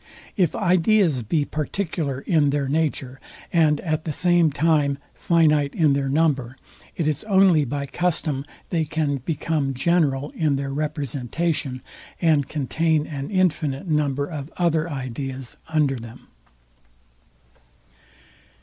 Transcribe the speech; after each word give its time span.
If 0.35 0.55
ideas 0.55 1.21
be 1.21 1.45
particular 1.45 2.21
in 2.21 2.49
their 2.49 2.67
nature, 2.67 3.19
and 3.53 3.79
at 3.81 4.03
the 4.03 4.11
same 4.11 4.51
time 4.51 4.97
finite 5.13 5.75
in 5.75 5.93
their 5.93 6.09
number, 6.09 6.57
it 6.97 7.07
is 7.07 7.23
only 7.25 7.65
by 7.65 7.85
custom 7.85 8.43
they 8.71 8.83
can 8.83 9.17
become 9.17 9.75
general 9.75 10.31
in 10.31 10.55
their 10.55 10.71
representation, 10.73 11.83
and 12.19 12.49
contain 12.49 13.05
an 13.05 13.29
infinite 13.29 13.87
number 13.87 14.25
of 14.25 14.51
other 14.57 14.89
ideas 14.89 15.55
under 15.69 15.97
them. 15.97 16.27